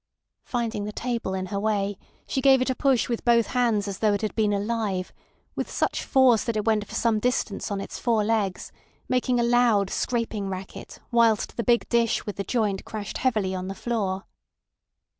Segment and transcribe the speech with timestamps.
[0.45, 1.95] Finding the table in her way
[2.25, 5.13] she gave it a push with both hands as though it had been alive,
[5.55, 8.71] with such force that it went for some distance on its four legs,
[9.07, 13.67] making a loud, scraping racket, whilst the big dish with the joint crashed heavily on
[13.67, 14.23] the floor.